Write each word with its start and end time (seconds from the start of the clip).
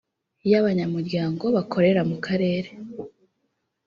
Y 0.49 0.53
abanyamuryango 0.59 1.43
bakorera 1.55 2.01
mu 2.09 2.17
karere 2.25 2.69